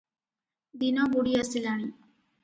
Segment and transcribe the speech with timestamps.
[0.83, 1.85] ଦିନ ବୁଡ଼ିଆସିଲାଣି।